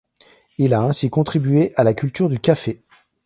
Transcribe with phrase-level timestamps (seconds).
[0.57, 2.81] Il a ainsi contribué à la culture du café.